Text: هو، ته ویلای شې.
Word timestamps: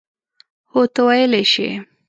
هو، 0.71 0.81
ته 0.93 1.01
ویلای 1.07 1.43
شې. 1.51 1.69